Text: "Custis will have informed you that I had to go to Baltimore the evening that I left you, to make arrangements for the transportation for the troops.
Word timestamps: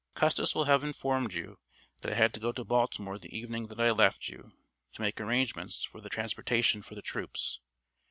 "Custis 0.15 0.55
will 0.55 0.63
have 0.63 0.83
informed 0.83 1.31
you 1.35 1.59
that 2.01 2.11
I 2.11 2.15
had 2.15 2.33
to 2.33 2.39
go 2.39 2.51
to 2.51 2.63
Baltimore 2.63 3.19
the 3.19 3.37
evening 3.37 3.67
that 3.67 3.79
I 3.79 3.91
left 3.91 4.29
you, 4.29 4.51
to 4.93 5.01
make 5.03 5.21
arrangements 5.21 5.83
for 5.83 6.01
the 6.01 6.09
transportation 6.09 6.81
for 6.81 6.95
the 6.95 7.03
troops. 7.03 7.59